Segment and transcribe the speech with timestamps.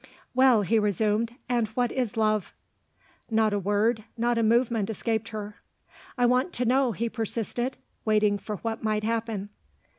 [0.33, 2.55] "Well," he resumed "and what is love?"
[3.29, 5.57] Not a word, not a movement escaped her.
[6.17, 9.49] "I want to know," he persisted, waiting for what might happen.